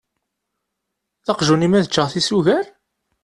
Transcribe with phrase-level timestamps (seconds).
[1.25, 2.65] D aqjun-im ad ččeɣ tisugar!?